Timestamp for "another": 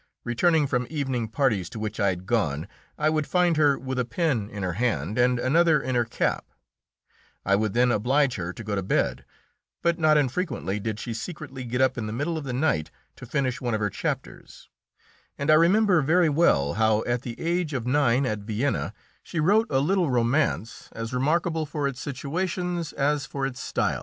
5.37-5.79